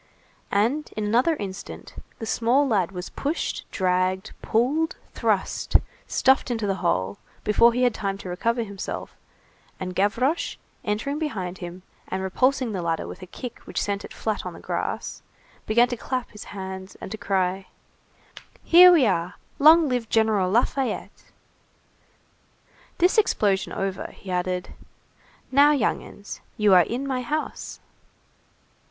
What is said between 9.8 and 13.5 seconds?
Gavroche, entering behind him, and repulsing the ladder with a